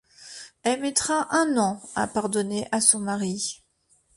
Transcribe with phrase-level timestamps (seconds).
[0.63, 3.61] Elle mettra un an à pardonner à son mari.